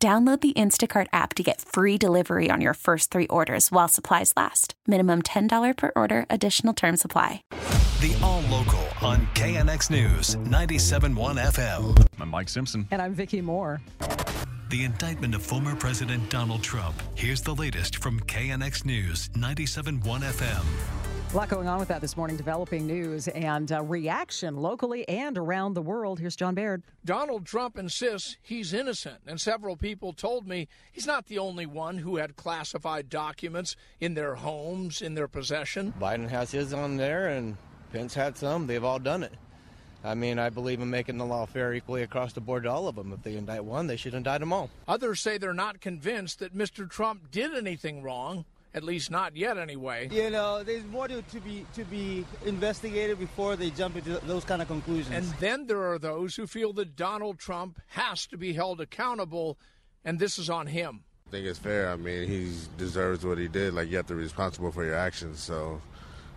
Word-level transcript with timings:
Download 0.00 0.40
the 0.40 0.52
Instacart 0.52 1.08
app 1.12 1.34
to 1.34 1.42
get 1.42 1.60
free 1.60 1.98
delivery 1.98 2.50
on 2.52 2.60
your 2.60 2.74
first 2.74 3.10
three 3.10 3.26
orders 3.26 3.72
while 3.72 3.88
supplies 3.88 4.32
last. 4.36 4.74
Minimum 4.86 5.22
$10 5.22 5.76
per 5.76 5.90
order, 5.96 6.24
additional 6.30 6.72
term 6.72 6.96
supply. 6.96 7.42
The 8.00 8.16
All 8.22 8.42
Local 8.42 8.78
on 9.02 9.26
KNX 9.34 9.90
News 9.90 10.36
97.1 10.36 11.14
FM. 11.50 12.06
I'm 12.20 12.28
Mike 12.28 12.48
Simpson. 12.48 12.86
And 12.92 13.02
I'm 13.02 13.12
Vicki 13.12 13.40
Moore. 13.40 13.80
The 14.70 14.84
indictment 14.84 15.34
of 15.34 15.42
former 15.42 15.74
President 15.74 16.30
Donald 16.30 16.62
Trump. 16.62 16.94
Here's 17.16 17.40
the 17.40 17.54
latest 17.56 17.96
from 17.96 18.20
KNX 18.20 18.84
News 18.84 19.30
97.1 19.30 20.00
FM. 20.00 20.64
A 21.30 21.36
lot 21.36 21.50
going 21.50 21.68
on 21.68 21.78
with 21.78 21.88
that 21.88 22.00
this 22.00 22.16
morning, 22.16 22.38
developing 22.38 22.86
news 22.86 23.28
and 23.28 23.70
uh, 23.70 23.82
reaction 23.82 24.56
locally 24.56 25.06
and 25.10 25.36
around 25.36 25.74
the 25.74 25.82
world. 25.82 26.18
Here's 26.18 26.34
John 26.34 26.54
Baird. 26.54 26.82
Donald 27.04 27.44
Trump 27.44 27.76
insists 27.76 28.38
he's 28.42 28.72
innocent, 28.72 29.18
and 29.26 29.38
several 29.38 29.76
people 29.76 30.14
told 30.14 30.48
me 30.48 30.68
he's 30.90 31.06
not 31.06 31.26
the 31.26 31.36
only 31.36 31.66
one 31.66 31.98
who 31.98 32.16
had 32.16 32.36
classified 32.36 33.10
documents 33.10 33.76
in 34.00 34.14
their 34.14 34.36
homes, 34.36 35.02
in 35.02 35.14
their 35.14 35.28
possession. 35.28 35.92
Biden 36.00 36.30
has 36.30 36.50
his 36.50 36.72
on 36.72 36.96
there, 36.96 37.28
and 37.28 37.58
Pence 37.92 38.14
had 38.14 38.38
some. 38.38 38.66
They've 38.66 38.82
all 38.82 38.98
done 38.98 39.22
it. 39.22 39.34
I 40.02 40.14
mean, 40.14 40.38
I 40.38 40.48
believe 40.48 40.80
in 40.80 40.88
making 40.88 41.18
the 41.18 41.26
law 41.26 41.44
fair 41.44 41.74
equally 41.74 42.04
across 42.04 42.32
the 42.32 42.40
board 42.40 42.62
to 42.62 42.70
all 42.70 42.88
of 42.88 42.96
them. 42.96 43.12
If 43.12 43.22
they 43.22 43.36
indict 43.36 43.64
one, 43.64 43.86
they 43.86 43.96
should 43.96 44.14
indict 44.14 44.40
them 44.40 44.54
all. 44.54 44.70
Others 44.88 45.20
say 45.20 45.36
they're 45.36 45.52
not 45.52 45.82
convinced 45.82 46.38
that 46.38 46.56
Mr. 46.56 46.88
Trump 46.88 47.30
did 47.30 47.54
anything 47.54 48.02
wrong 48.02 48.46
at 48.78 48.84
least 48.84 49.10
not 49.10 49.36
yet, 49.36 49.58
anyway. 49.58 50.08
You 50.10 50.30
know, 50.30 50.62
there's 50.62 50.86
more 50.86 51.08
to, 51.08 51.20
to 51.20 51.40
be 51.40 51.66
to 51.74 51.84
be 51.84 52.24
investigated 52.46 53.18
before 53.18 53.56
they 53.56 53.70
jump 53.70 53.96
into 53.96 54.18
those 54.20 54.44
kind 54.44 54.62
of 54.62 54.68
conclusions. 54.68 55.14
And 55.14 55.26
then 55.40 55.66
there 55.66 55.90
are 55.90 55.98
those 55.98 56.36
who 56.36 56.46
feel 56.46 56.72
that 56.74 56.94
Donald 56.94 57.40
Trump 57.40 57.80
has 57.88 58.24
to 58.28 58.38
be 58.38 58.52
held 58.52 58.80
accountable, 58.80 59.58
and 60.04 60.20
this 60.20 60.38
is 60.38 60.48
on 60.48 60.68
him. 60.68 61.02
I 61.26 61.30
think 61.32 61.46
it's 61.46 61.58
fair. 61.58 61.90
I 61.90 61.96
mean, 61.96 62.28
he 62.28 62.52
deserves 62.78 63.26
what 63.26 63.36
he 63.36 63.48
did. 63.48 63.74
Like 63.74 63.90
you 63.90 63.96
have 63.96 64.06
to 64.06 64.14
be 64.14 64.22
responsible 64.22 64.70
for 64.70 64.84
your 64.84 64.94
actions. 64.94 65.40
So, 65.40 65.82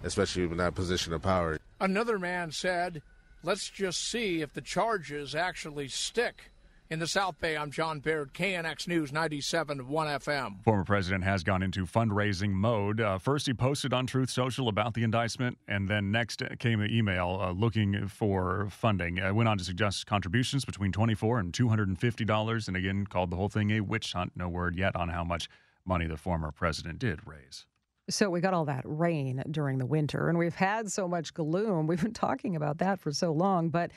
especially 0.03 0.43
in 0.43 0.57
that 0.57 0.73
position 0.73 1.13
of 1.13 1.21
power. 1.21 1.59
Another 1.79 2.17
man 2.17 2.51
said, 2.51 3.03
"Let's 3.43 3.69
just 3.69 4.01
see 4.01 4.41
if 4.41 4.51
the 4.51 4.61
charges 4.61 5.35
actually 5.35 5.89
stick." 5.89 6.50
In 6.91 6.99
the 6.99 7.07
South 7.07 7.39
Bay, 7.39 7.55
I'm 7.55 7.71
John 7.71 8.01
Baird, 8.01 8.33
KNX 8.33 8.85
News 8.85 9.13
97 9.13 9.87
1 9.87 10.07
FM. 10.07 10.61
Former 10.61 10.83
president 10.83 11.23
has 11.23 11.41
gone 11.41 11.63
into 11.63 11.85
fundraising 11.85 12.49
mode. 12.51 12.99
Uh, 12.99 13.17
first, 13.17 13.47
he 13.47 13.53
posted 13.53 13.93
on 13.93 14.05
Truth 14.05 14.29
Social 14.29 14.67
about 14.67 14.93
the 14.93 15.03
indictment, 15.03 15.57
and 15.69 15.87
then 15.87 16.11
next 16.11 16.43
came 16.59 16.81
an 16.81 16.91
email 16.91 17.39
uh, 17.41 17.51
looking 17.53 18.09
for 18.09 18.67
funding. 18.71 19.21
Uh, 19.21 19.33
went 19.33 19.47
on 19.47 19.57
to 19.57 19.63
suggest 19.63 20.05
contributions 20.05 20.65
between 20.65 20.91
24 20.91 21.39
and 21.39 21.53
$250, 21.53 22.67
and 22.67 22.75
again 22.75 23.07
called 23.07 23.29
the 23.29 23.37
whole 23.37 23.47
thing 23.47 23.71
a 23.71 23.79
witch 23.79 24.11
hunt. 24.11 24.33
No 24.35 24.49
word 24.49 24.75
yet 24.75 24.93
on 24.93 25.07
how 25.07 25.23
much 25.23 25.47
money 25.85 26.07
the 26.07 26.17
former 26.17 26.51
president 26.51 26.99
did 26.99 27.25
raise. 27.25 27.65
So 28.09 28.29
we 28.29 28.41
got 28.41 28.53
all 28.53 28.65
that 28.65 28.83
rain 28.83 29.41
during 29.49 29.77
the 29.77 29.85
winter, 29.85 30.27
and 30.27 30.37
we've 30.37 30.55
had 30.55 30.91
so 30.91 31.07
much 31.07 31.33
gloom. 31.33 31.87
We've 31.87 32.01
been 32.01 32.11
talking 32.11 32.57
about 32.57 32.79
that 32.79 32.99
for 32.99 33.13
so 33.13 33.31
long, 33.31 33.69
but 33.69 33.91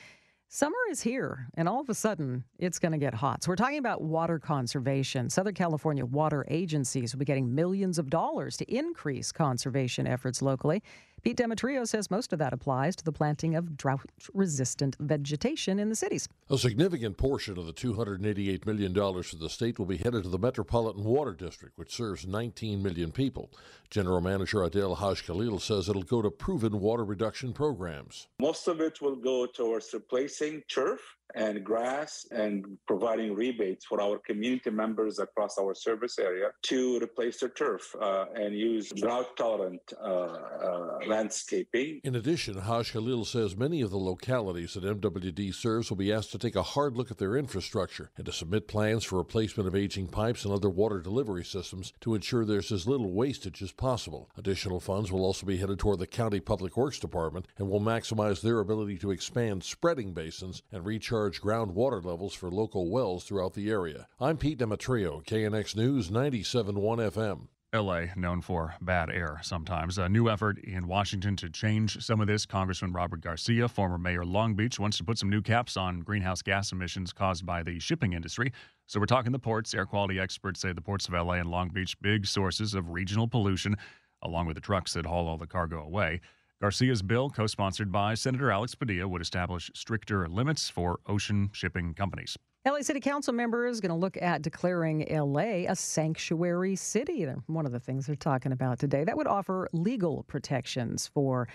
Summer 0.55 0.77
is 0.89 1.01
here, 1.01 1.49
and 1.55 1.67
all 1.67 1.81
of 1.81 1.89
a 1.89 1.93
sudden, 1.93 2.45
it's 2.59 2.79
going 2.79 2.93
to 2.93 2.97
get 2.97 3.13
hot. 3.13 3.43
So, 3.43 3.49
we're 3.49 3.57
talking 3.57 3.77
about 3.77 4.01
water 4.01 4.39
conservation. 4.39 5.29
Southern 5.29 5.53
California 5.53 6.05
water 6.05 6.45
agencies 6.47 7.13
will 7.13 7.19
be 7.19 7.25
getting 7.25 7.53
millions 7.53 7.99
of 7.99 8.09
dollars 8.09 8.55
to 8.55 8.73
increase 8.73 9.33
conservation 9.33 10.07
efforts 10.07 10.41
locally. 10.41 10.81
Pete 11.25 11.37
Demetriou 11.37 11.87
says 11.87 12.11
most 12.11 12.33
of 12.33 12.37
that 12.37 12.53
applies 12.53 12.95
to 12.95 13.03
the 13.03 13.11
planting 13.11 13.55
of 13.55 13.75
drought 13.75 14.11
resistant 14.35 14.95
vegetation 14.99 15.79
in 15.79 15.89
the 15.89 15.95
cities. 15.95 16.29
A 16.51 16.57
significant 16.59 17.17
portion 17.17 17.57
of 17.57 17.65
the 17.65 17.73
$288 17.73 18.67
million 18.67 18.93
for 18.93 19.35
the 19.35 19.49
state 19.49 19.79
will 19.79 19.87
be 19.87 19.97
headed 19.97 20.21
to 20.21 20.29
the 20.29 20.37
Metropolitan 20.37 21.03
Water 21.03 21.33
District, 21.33 21.75
which 21.79 21.91
serves 21.91 22.27
19 22.27 22.83
million 22.83 23.11
people. 23.11 23.49
General 23.89 24.21
Manager 24.21 24.61
Adel 24.61 24.97
Hagekhalil 24.97 25.59
says 25.59 25.89
it'll 25.89 26.03
go 26.03 26.21
to 26.21 26.29
proven 26.29 26.79
water 26.79 27.03
reduction 27.03 27.53
programs. 27.53 28.27
Most 28.39 28.67
of 28.67 28.79
it 28.79 29.01
will 29.01 29.15
go 29.15 29.47
towards 29.47 29.91
replacing 29.95 30.61
turf 30.67 31.01
and 31.33 31.63
grass 31.63 32.27
and 32.31 32.77
providing 32.87 33.33
rebates 33.33 33.85
for 33.85 34.01
our 34.01 34.19
community 34.19 34.69
members 34.69 35.19
across 35.19 35.57
our 35.57 35.73
service 35.73 36.19
area 36.19 36.49
to 36.61 36.99
replace 37.01 37.39
their 37.39 37.49
turf 37.49 37.95
uh, 37.99 38.25
and 38.35 38.55
use 38.55 38.91
drought 38.91 39.35
tolerant 39.35 39.81
uh, 39.99 40.05
uh, 40.05 40.99
landscaping. 41.07 41.99
In 42.03 42.15
addition, 42.15 42.55
Hagekhalil 42.55 43.25
says 43.25 43.57
many 43.57 43.81
of 43.81 43.91
the 43.91 43.97
localities 43.97 44.75
that 44.75 44.83
MWD 44.83 45.53
serves 45.53 45.89
will 45.89 45.97
be 45.97 46.13
asked 46.13 46.31
to 46.31 46.37
take 46.37 46.55
a 46.55 46.63
hard 46.63 46.95
look 46.95 47.09
at 47.11 47.17
their 47.17 47.35
infrastructure 47.35 48.11
and 48.17 48.25
to 48.25 48.31
submit 48.31 48.67
plans 48.67 49.03
for 49.03 49.17
replacement 49.17 49.67
of 49.67 49.75
aging 49.75 50.07
pipes 50.07 50.45
and 50.45 50.53
other 50.53 50.69
water 50.69 50.99
delivery 50.99 51.43
systems 51.43 51.91
to 52.01 52.15
ensure 52.15 52.45
there's 52.45 52.71
as 52.71 52.87
little 52.87 53.11
wastage 53.11 53.61
as 53.61 53.71
possible. 53.71 54.29
Additional 54.37 54.79
funds 54.79 55.11
will 55.11 55.25
also 55.25 55.45
be 55.45 55.57
headed 55.57 55.79
toward 55.79 55.99
the 55.99 56.07
County 56.07 56.39
Public 56.39 56.77
Works 56.77 56.99
Department 56.99 57.47
and 57.57 57.69
will 57.69 57.81
maximize 57.81 58.41
their 58.41 58.59
ability 58.59 58.97
to 58.99 59.11
expand 59.11 59.63
spreading 59.63 60.13
basins 60.13 60.61
and 60.71 60.85
recharge 60.85 61.14
groundwater 61.15 62.03
levels 62.03 62.33
for 62.33 62.51
local 62.51 62.89
wells 62.89 63.23
throughout 63.23 63.53
the 63.53 63.69
area. 63.69 64.07
I'm 64.19 64.37
Pete 64.37 64.59
Demetriou, 64.59 65.25
KNX 65.25 65.75
News 65.75 66.09
97.1 66.09 66.73
FM. 67.11 67.47
LA, 67.73 68.13
known 68.15 68.41
for 68.41 68.75
bad 68.81 69.09
air 69.09 69.39
sometimes. 69.41 69.97
A 69.97 70.09
new 70.09 70.29
effort 70.29 70.57
in 70.59 70.87
Washington 70.87 71.35
to 71.37 71.49
change 71.49 72.03
some 72.03 72.21
of 72.21 72.27
this. 72.27 72.45
Congressman 72.45 72.91
Robert 72.91 73.21
Garcia, 73.21 73.67
former 73.67 73.97
mayor 73.97 74.21
of 74.21 74.29
Long 74.29 74.55
Beach, 74.55 74.77
wants 74.79 74.97
to 74.97 75.03
put 75.03 75.17
some 75.17 75.29
new 75.29 75.41
caps 75.41 75.77
on 75.77 76.01
greenhouse 76.01 76.41
gas 76.41 76.71
emissions 76.71 77.13
caused 77.13 77.45
by 77.45 77.63
the 77.63 77.79
shipping 77.79 78.13
industry. 78.13 78.51
So 78.85 78.99
we're 78.99 79.05
talking 79.05 79.31
the 79.31 79.39
ports. 79.39 79.73
Air 79.73 79.85
quality 79.85 80.19
experts 80.19 80.59
say 80.59 80.73
the 80.73 80.81
ports 80.81 81.07
of 81.07 81.13
LA 81.13 81.33
and 81.33 81.49
Long 81.49 81.69
Beach, 81.69 81.99
big 82.01 82.25
sources 82.25 82.73
of 82.73 82.89
regional 82.91 83.27
pollution, 83.27 83.75
along 84.21 84.47
with 84.47 84.55
the 84.55 84.61
trucks 84.61 84.93
that 84.93 85.05
haul 85.05 85.27
all 85.27 85.37
the 85.37 85.47
cargo 85.47 85.81
away. 85.81 86.19
Garcia's 86.61 87.01
bill, 87.01 87.29
co 87.29 87.47
sponsored 87.47 87.91
by 87.91 88.13
Senator 88.13 88.49
Alex 88.49 88.75
Padilla, 88.75 89.07
would 89.07 89.21
establish 89.21 89.69
stricter 89.73 90.27
limits 90.27 90.69
for 90.69 90.99
ocean 91.05 91.49
shipping 91.51 91.93
companies. 91.93 92.37
LA 92.65 92.81
City 92.81 92.99
Council 92.99 93.33
member 93.33 93.67
is 93.67 93.81
going 93.81 93.89
to 93.89 93.95
look 93.95 94.17
at 94.21 94.41
declaring 94.41 95.05
LA 95.11 95.69
a 95.69 95.75
sanctuary 95.75 96.75
city. 96.75 97.25
One 97.47 97.65
of 97.65 97.71
the 97.71 97.79
things 97.79 98.07
they're 98.07 98.15
talking 98.15 98.53
about 98.53 98.79
today 98.79 99.03
that 99.03 99.17
would 99.17 99.27
offer 99.27 99.67
legal 99.73 100.23
protections 100.23 101.07
for 101.13 101.47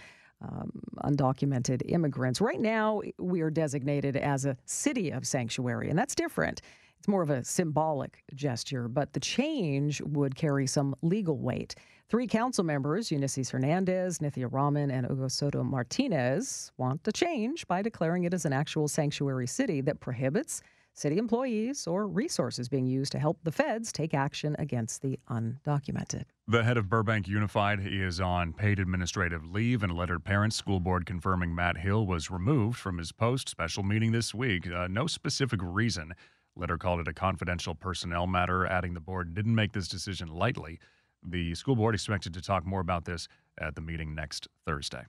um, 0.43 0.71
undocumented 1.03 1.83
immigrants. 1.91 2.41
Right 2.41 2.61
now, 2.61 3.01
we 3.19 3.41
are 3.41 3.51
designated 3.51 4.17
as 4.17 4.45
a 4.45 4.57
city 4.67 5.11
of 5.11 5.27
sanctuary, 5.27 5.89
and 5.91 5.99
that's 5.99 6.15
different. 6.15 6.61
It's 7.01 7.09
more 7.09 7.23
of 7.23 7.31
a 7.31 7.43
symbolic 7.43 8.23
gesture, 8.35 8.87
but 8.87 9.15
the 9.15 9.21
change 9.21 10.03
would 10.03 10.35
carry 10.35 10.67
some 10.67 10.95
legal 11.01 11.39
weight. 11.39 11.75
Three 12.11 12.27
council 12.27 12.63
members, 12.63 13.11
Eunisses 13.11 13.49
Hernandez, 13.49 14.19
Nithya 14.19 14.53
Raman, 14.53 14.91
and 14.91 15.07
Hugo 15.07 15.29
Soto 15.29 15.65
Martinez, 15.65 16.71
want 16.77 17.03
the 17.05 17.13
change 17.13 17.67
by 17.67 17.81
declaring 17.81 18.25
it 18.25 18.35
as 18.35 18.45
an 18.45 18.53
actual 18.53 18.87
sanctuary 18.87 19.47
city 19.47 19.81
that 19.81 20.01
prohibits 20.01 20.61
city 20.93 21.17
employees 21.17 21.87
or 21.87 22.07
resources 22.07 22.69
being 22.69 22.85
used 22.85 23.13
to 23.13 23.19
help 23.19 23.39
the 23.45 23.53
feds 23.53 23.93
take 23.93 24.13
action 24.13 24.55
against 24.59 25.01
the 25.01 25.19
undocumented. 25.31 26.25
The 26.49 26.65
head 26.65 26.77
of 26.77 26.91
Burbank 26.91 27.27
Unified 27.27 27.81
is 27.83 28.21
on 28.21 28.53
paid 28.53 28.79
administrative 28.79 29.47
leave, 29.47 29.83
and 29.83 29.97
lettered 29.97 30.23
parents, 30.23 30.57
school 30.57 30.81
board 30.81 31.07
confirming 31.07 31.55
Matt 31.55 31.79
Hill 31.79 32.07
was 32.07 32.31
removed 32.31 32.79
from 32.79 32.99
his 32.99 33.11
post. 33.11 33.49
Special 33.49 33.85
meeting 33.85 34.13
this 34.13 34.35
week. 34.35 34.71
Uh, 34.71 34.87
no 34.87 35.07
specific 35.07 35.61
reason. 35.63 36.13
Letter 36.57 36.79
called 36.79 37.01
it 37.01 37.09
a 37.09 37.15
confidential 37.15 37.75
personnel 37.75 38.27
matter, 38.27 38.67
adding 38.67 38.95
the 38.95 39.01
board 39.01 39.35
didn't 39.35 39.55
make 39.55 39.73
this 39.73 39.89
decision 39.89 40.29
lightly. 40.29 40.79
The 41.23 41.55
school 41.55 41.77
board 41.77 41.95
expected 41.95 42.35
to 42.35 42.43
talk 42.43 42.67
more 42.67 42.81
about 42.81 43.05
this 43.05 43.29
at 43.59 43.75
the 43.75 43.81
meeting 43.81 44.15
next 44.15 44.49
Thursday. 44.67 45.05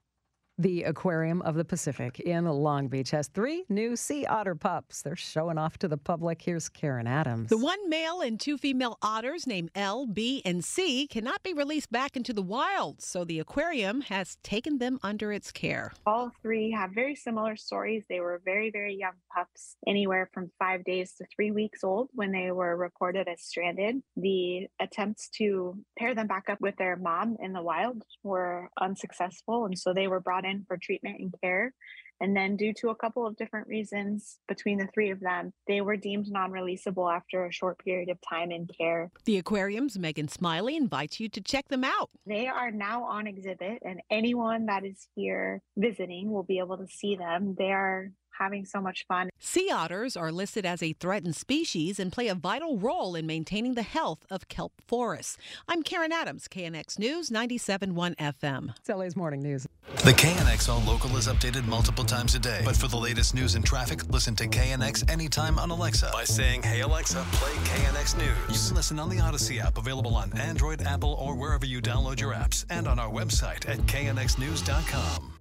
The 0.58 0.84
Aquarium 0.84 1.42
of 1.42 1.56
the 1.56 1.64
Pacific 1.64 2.20
in 2.20 2.46
Long 2.46 2.88
Beach 2.90 3.12
has 3.12 3.30
three 3.30 3.64
new 3.70 3.96
sea 3.96 4.26
otter 4.26 4.54
pups. 4.54 5.02
They're 5.02 5.16
showing 5.16 5.58
off 5.58 5.78
to 5.80 5.88
the 5.88 5.98
public. 5.98 6.42
Here's 6.42 6.68
Karen 6.68 7.08
Adams. 7.08 7.50
The 7.50 7.58
one 7.58 7.90
male 7.90 8.22
and 8.22 8.40
two 8.40 8.58
female 8.58 8.98
otters 9.02 9.48
named 9.48 9.72
L, 9.76 10.06
B, 10.06 10.42
and 10.44 10.64
C 10.64 11.08
cannot 11.08 11.42
be 11.42 11.54
released 11.54 11.90
back 11.90 12.18
into 12.18 12.34
the 12.34 12.42
wild, 12.42 13.02
so 13.02 13.24
the 13.24 13.40
aquarium 13.40 14.02
has 14.02 14.38
taken 14.44 14.78
them 14.78 15.00
under 15.02 15.32
its 15.32 15.52
care. 15.52 15.94
All 16.06 16.32
three 16.42 16.72
have 16.72 16.92
very 16.94 17.16
similar 17.16 17.56
stories. 17.56 18.04
They 18.10 18.20
were 18.20 18.42
very, 18.44 18.72
very 18.72 18.96
young 18.96 19.16
pups, 19.34 19.78
anywhere 19.88 20.30
from 20.34 20.52
five 20.60 20.84
days 20.84 21.14
to 21.18 21.26
three 21.34 21.52
weeks 21.52 21.84
old 21.84 22.10
when 22.14 22.32
they 22.32 22.52
were 22.52 22.76
reported 22.76 23.28
as 23.30 23.42
stranded. 23.42 24.04
The 24.18 24.68
attempts 24.80 25.30
to 25.38 25.80
pair 25.98 26.14
them 26.14 26.28
back 26.28 26.50
up 26.50 26.60
with 26.60 26.76
their 26.76 26.98
mom 26.98 27.38
in 27.40 27.54
the 27.54 27.64
wild 27.64 28.04
were 28.22 28.70
unsuccessful, 28.80 29.66
and 29.66 29.80
so 29.80 29.94
they 29.94 30.08
were 30.08 30.20
brought 30.20 30.41
in 30.46 30.52
in 30.52 30.66
for 30.68 30.78
treatment 30.78 31.20
and 31.20 31.34
care. 31.42 31.74
And 32.20 32.38
then, 32.38 32.56
due 32.56 32.72
to 32.76 32.90
a 32.90 32.96
couple 32.96 33.26
of 33.26 33.36
different 33.36 33.68
reasons 33.68 34.38
between 34.48 34.78
the 34.78 34.88
three 34.94 35.10
of 35.10 35.20
them, 35.20 35.54
they 35.68 35.82
were 35.82 35.98
deemed 35.98 36.30
non 36.30 36.52
releasable 36.52 37.12
after 37.12 37.46
a 37.46 37.52
short 37.52 37.84
period 37.84 38.10
of 38.10 38.20
time 38.22 38.52
in 38.52 38.68
care. 38.68 39.10
The 39.26 39.40
aquarium's 39.40 39.98
Megan 39.98 40.28
Smiley 40.28 40.76
invites 40.76 41.20
you 41.20 41.30
to 41.30 41.42
check 41.42 41.68
them 41.70 41.84
out. 41.84 42.12
They 42.28 42.46
are 42.46 42.70
now 42.70 43.06
on 43.06 43.26
exhibit, 43.26 43.80
and 43.84 44.02
anyone 44.12 44.68
that 44.68 44.86
is 44.86 45.08
here 45.16 45.64
visiting 45.76 46.32
will 46.32 46.44
be 46.44 46.60
able 46.60 46.78
to 46.78 46.88
see 46.88 47.16
them. 47.16 47.56
They 47.58 47.72
are 47.72 48.12
having 48.38 48.66
so 48.66 48.82
much 48.82 49.06
fun. 49.08 49.30
Sea 49.40 49.70
otters 49.72 50.16
are 50.16 50.32
listed 50.32 50.66
as 50.66 50.82
a 50.82 50.94
threatened 50.94 51.36
species 51.36 52.00
and 52.00 52.12
play 52.12 52.28
a 52.28 52.36
vital 52.36 52.78
role 52.78 53.16
in 53.16 53.26
maintaining 53.26 53.74
the 53.76 53.82
health 53.84 54.26
of 54.30 54.48
kelp 54.48 54.74
forests. 54.88 55.38
I'm 55.68 55.84
Karen 55.84 56.12
Adams, 56.12 56.48
KNX 56.48 57.00
News 57.00 57.30
97.1 57.30 58.16
FM. 58.18 58.74
It's 58.78 58.90
LA's 58.90 59.16
Morning 59.16 59.42
News. 59.42 59.68
The 60.04 60.12
KNX 60.12 60.70
All 60.70 60.82
Local 60.82 61.16
is 61.18 61.28
updated 61.28 61.66
multiple 61.66 62.04
times 62.04 62.36
a 62.36 62.40
day. 62.40 62.62
But 62.64 62.76
for 62.76 62.88
the 62.88 62.98
latest 62.98 63.36
news 63.36 63.56
and 63.56 63.66
traffic, 63.66 64.08
listen 64.10 64.36
to 64.36 64.48
KNX 64.48 65.10
anytime 65.10 65.60
on 65.60 65.70
Alexa 65.70 66.10
by 66.14 66.24
saying, 66.24 66.64
Hey 66.64 66.82
Alexa, 66.82 67.26
play 67.34 67.52
KNX 67.52 68.18
News. 68.18 68.62
You 68.64 68.68
can 68.70 68.76
listen 68.76 69.00
on 69.00 69.10
the 69.10 69.18
Audacy 69.18 69.60
app, 69.60 69.78
available 69.78 70.16
on 70.16 70.32
Android, 70.38 70.82
Apple, 70.82 71.14
or 71.14 71.36
wherever 71.36 71.66
you 71.66 71.82
download 71.82 72.20
your 72.20 72.34
apps, 72.34 72.66
and 72.70 72.88
on 72.88 73.00
our 73.00 73.10
website 73.10 73.68
at 73.68 73.80
knxnews.com. 73.80 75.41